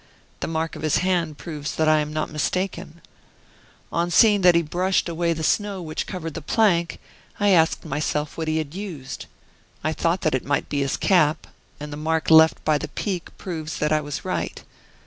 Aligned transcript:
The 0.39 0.47
mark 0.47 0.75
of 0.75 0.81
his 0.81 0.97
hand 1.05 1.37
proves 1.37 1.75
that 1.75 1.87
I 1.87 1.99
am 1.99 2.11
not 2.11 2.31
mistaken. 2.31 3.01
On 3.91 4.09
seeing 4.09 4.41
that 4.41 4.55
he 4.55 4.61
had 4.61 4.69
brushed 4.71 5.07
away 5.07 5.31
the 5.31 5.43
snow 5.43 5.79
which 5.79 6.07
covered 6.07 6.33
the 6.33 6.41
plank, 6.41 6.97
I 7.39 7.49
asked 7.49 7.85
myself 7.85 8.35
what 8.35 8.47
he 8.47 8.57
had 8.57 8.73
used; 8.73 9.27
I 9.83 9.93
thought 9.93 10.21
that 10.21 10.33
it 10.33 10.43
might 10.43 10.69
be 10.69 10.79
his 10.79 10.97
cap, 10.97 11.45
and 11.79 11.93
the 11.93 11.97
mark 11.97 12.31
left 12.31 12.65
by 12.65 12.79
the 12.79 12.87
peak 12.87 13.29
proves 13.37 13.77
that 13.77 13.91
I 13.91 14.01
was 14.01 14.25
right. 14.25 14.63